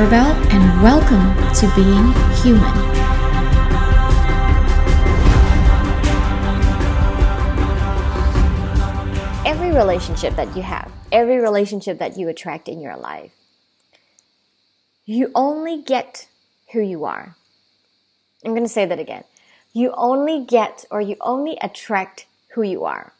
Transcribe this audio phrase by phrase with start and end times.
[0.00, 2.06] Arabelle, and welcome to Being
[2.40, 2.74] Human.
[9.44, 13.32] Every relationship that you have, every relationship that you attract in your life,
[15.04, 16.28] you only get
[16.72, 17.36] who you are.
[18.42, 19.24] I'm going to say that again.
[19.74, 22.24] You only get or you only attract
[22.54, 23.12] who you are.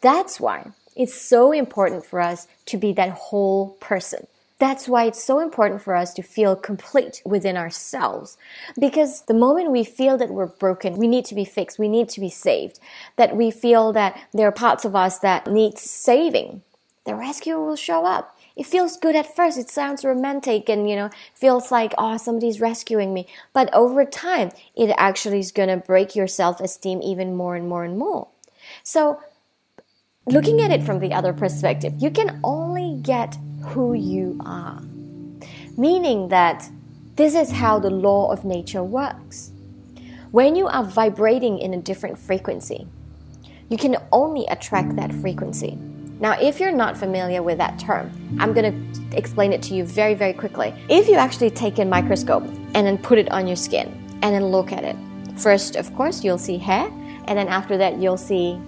[0.00, 4.26] That's why it's so important for us to be that whole person.
[4.64, 8.38] That's why it's so important for us to feel complete within ourselves.
[8.80, 12.08] Because the moment we feel that we're broken, we need to be fixed, we need
[12.08, 12.80] to be saved,
[13.16, 16.62] that we feel that there are parts of us that need saving,
[17.04, 18.38] the rescuer will show up.
[18.56, 19.58] It feels good at first.
[19.58, 23.26] It sounds romantic and, you know, feels like, oh, somebody's rescuing me.
[23.52, 27.68] But over time, it actually is going to break your self esteem even more and
[27.68, 28.28] more and more.
[28.82, 29.20] So,
[30.24, 34.80] looking at it from the other perspective, you can only get who you are.
[35.76, 36.68] Meaning that
[37.16, 39.50] this is how the law of nature works.
[40.30, 42.86] When you are vibrating in a different frequency,
[43.68, 45.78] you can only attract that frequency.
[46.20, 49.84] Now, if you're not familiar with that term, I'm going to explain it to you
[49.84, 50.74] very, very quickly.
[50.88, 53.88] If you actually take a microscope and then put it on your skin
[54.22, 54.96] and then look at it,
[55.36, 56.86] first, of course, you'll see hair,
[57.26, 58.60] and then after that, you'll see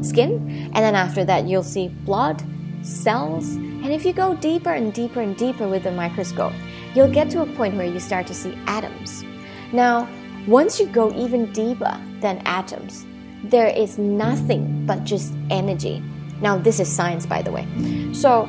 [0.00, 2.42] skin, and then after that, you'll see blood,
[2.82, 6.52] cells, and if you go deeper and deeper and deeper with the microscope,
[6.94, 9.24] you'll get to a point where you start to see atoms.
[9.72, 10.08] Now,
[10.46, 13.04] once you go even deeper than atoms,
[13.44, 16.02] there is nothing but just energy.
[16.40, 17.66] Now, this is science, by the way.
[18.12, 18.46] So,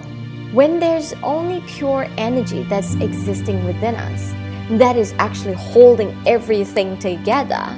[0.54, 4.34] when there's only pure energy that's existing within us,
[4.80, 7.78] that is actually holding everything together,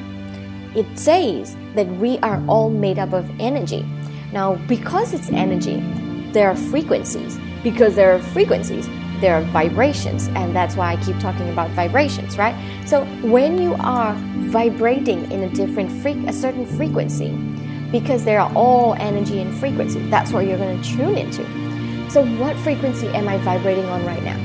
[0.75, 3.85] it says that we are all made up of energy.
[4.31, 5.81] Now, because it's energy,
[6.33, 7.39] there are frequencies.
[7.63, 8.87] Because there are frequencies,
[9.19, 12.55] there are vibrations, and that's why I keep talking about vibrations, right?
[12.87, 14.15] So when you are
[14.47, 17.31] vibrating in a different fre- a certain frequency,
[17.91, 21.43] because they are all energy and frequency, that's what you're going to tune into.
[22.09, 24.37] So what frequency am I vibrating on right now?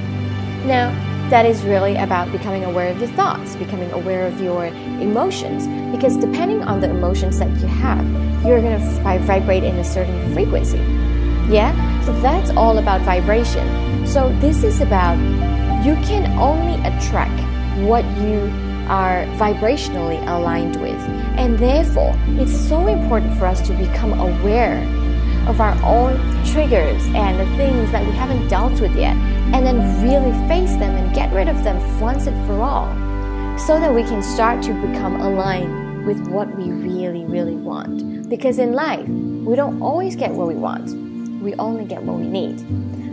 [0.67, 5.67] Now, that is really about becoming aware of your thoughts, becoming aware of your emotions.
[5.95, 8.05] Because depending on the emotions that you have,
[8.45, 10.79] you're going to vibrate in a certain frequency.
[11.49, 11.73] Yeah?
[12.03, 14.07] So that's all about vibration.
[14.07, 15.17] So this is about
[15.85, 17.41] you can only attract
[17.87, 18.51] what you
[18.89, 21.01] are vibrationally aligned with.
[21.39, 24.79] And therefore, it's so important for us to become aware
[25.49, 29.17] of our own triggers and the things that we haven't dealt with yet,
[29.53, 32.89] and then really face them and get rid of them once and for all,
[33.59, 38.29] so that we can start to become aligned with what we really, really want.
[38.29, 40.89] Because in life, we don't always get what we want,
[41.45, 42.59] we only get what we need.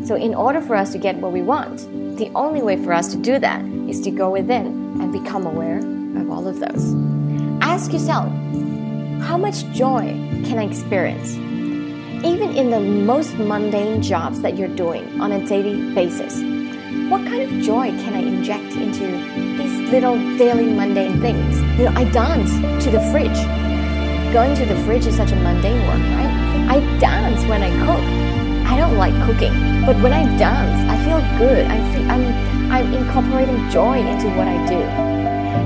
[0.08, 1.78] So, in order for us to get what we want,
[2.18, 4.66] the only way for us to do that is to go within
[5.00, 6.96] and become aware of all of those.
[7.62, 8.31] Ask yourself,
[9.22, 11.38] how much joy can I experience?
[12.24, 16.36] even in the most mundane jobs that you're doing on a daily basis.
[17.09, 19.08] What kind of joy can I inject into
[19.58, 21.58] these little daily mundane things?
[21.80, 22.52] You know, I dance
[22.84, 23.71] to the fridge.
[24.31, 26.31] Going to the fridge is such a mundane work, right?
[26.72, 28.00] I dance when I cook.
[28.72, 29.52] I don't like cooking,
[29.86, 31.66] but when I dance, I feel good.
[31.66, 34.80] I feel, I'm, I'm incorporating joy into what I do.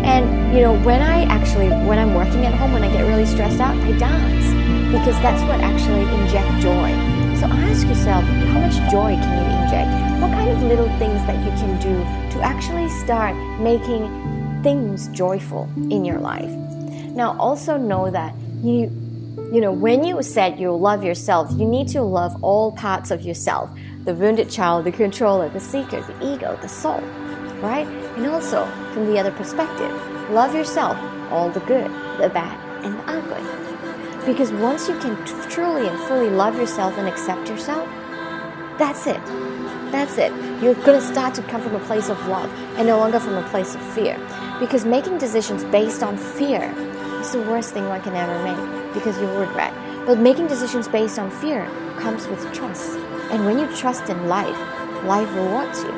[0.01, 3.27] And you know, when I actually, when I'm working at home, when I get really
[3.27, 4.47] stressed out, I dance
[4.91, 6.89] because that's what actually inject joy.
[7.37, 10.21] So ask yourself, how much joy can you inject?
[10.23, 11.93] What kind of little things that you can do
[12.35, 14.09] to actually start making
[14.63, 16.49] things joyful in your life?
[17.15, 18.33] Now also know that
[18.65, 19.05] you
[19.51, 23.21] you know, when you said you love yourself, you need to love all parts of
[23.21, 23.69] yourself
[24.05, 27.01] the wounded child, the controller, the seeker, the ego, the soul,
[27.61, 27.87] right?
[28.17, 29.91] And also, from the other perspective,
[30.29, 30.95] love yourself,
[31.31, 31.89] all the good,
[32.19, 34.31] the bad, and the ugly.
[34.31, 35.15] Because once you can
[35.49, 37.87] truly and fully love yourself and accept yourself,
[38.77, 39.25] that's it.
[39.91, 40.31] That's it.
[40.61, 43.35] You're going to start to come from a place of love and no longer from
[43.35, 44.19] a place of fear.
[44.59, 46.73] Because making decisions based on fear
[47.25, 49.73] is the worst thing one can ever make because you'll regret.
[50.05, 51.65] But making decisions based on fear
[51.97, 52.97] comes with trust.
[53.31, 54.57] And when you trust in life,
[55.03, 55.93] life rewards you.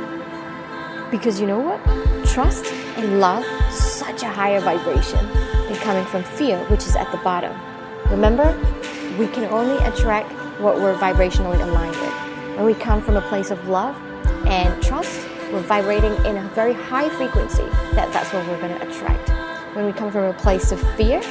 [1.11, 1.79] Because you know what?
[2.25, 2.65] Trust
[2.97, 5.25] and love such a higher vibration
[5.67, 7.53] than coming from fear, which is at the bottom.
[8.09, 8.57] Remember,
[9.19, 10.31] we can only attract
[10.61, 12.57] what we're vibrationally aligned with.
[12.57, 13.95] When we come from a place of love
[14.47, 17.65] and trust, we're vibrating in a very high frequency.
[17.95, 19.36] That, that's what we're going to attract.
[19.77, 21.21] When we come from a place of fear,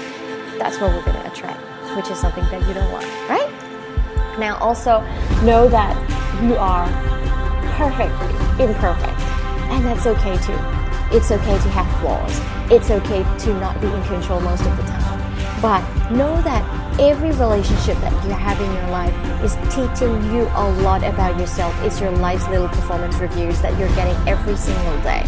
[0.56, 1.60] that's what we're going to attract,
[1.96, 3.50] which is something that you don't want, right?
[4.38, 5.00] Now, also
[5.42, 5.96] know that
[6.44, 6.86] you are
[7.74, 9.18] perfectly imperfect.
[9.74, 10.56] And that's okay too.
[11.10, 12.40] It's okay to have flaws.
[12.70, 15.60] It's okay to not be in control most of the time.
[15.60, 15.82] But
[16.12, 19.14] know that every relationship that you have in your life
[19.44, 21.74] is teaching you a lot about yourself.
[21.82, 25.22] It's your life's little performance reviews that you're getting every single day.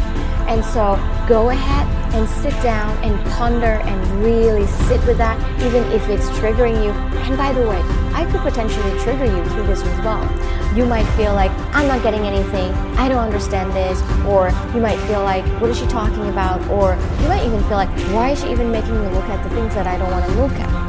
[0.49, 0.97] And so
[1.29, 6.27] go ahead and sit down and ponder and really sit with that, even if it's
[6.39, 6.91] triggering you.
[6.91, 7.81] And by the way,
[8.15, 10.25] I could potentially trigger you through this as well.
[10.75, 14.99] You might feel like, I'm not getting anything, I don't understand this, or you might
[15.07, 16.67] feel like, what is she talking about?
[16.71, 19.51] Or you might even feel like, why is she even making me look at the
[19.55, 20.88] things that I don't want to look at?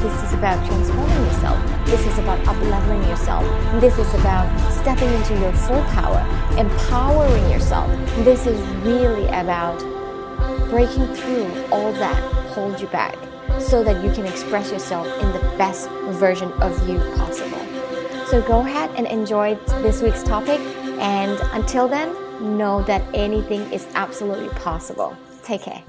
[0.00, 1.86] This is about transforming yourself.
[1.86, 3.42] This is about upleveling yourself.
[3.80, 6.20] This is about stepping into your full power,
[6.56, 7.90] empowering yourself.
[8.24, 9.78] This is really about
[10.70, 12.16] breaking through all that
[12.52, 13.16] holds you back
[13.58, 15.90] so that you can express yourself in the best
[16.20, 17.58] version of you possible.
[18.26, 20.60] So go ahead and enjoy this week's topic.
[21.00, 22.14] And until then,
[22.56, 25.16] know that anything is absolutely possible.
[25.42, 25.82] Take care.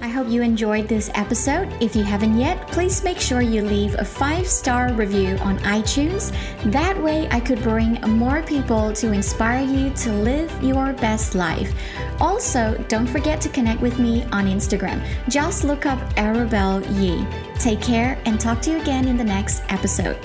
[0.00, 1.72] I hope you enjoyed this episode.
[1.82, 6.32] If you haven't yet, please make sure you leave a five star review on iTunes.
[6.70, 11.72] That way, I could bring more people to inspire you to live your best life.
[12.20, 15.04] Also, don't forget to connect with me on Instagram.
[15.28, 17.26] Just look up Arabelle Yi.
[17.58, 20.16] Take care and talk to you again in the next episode.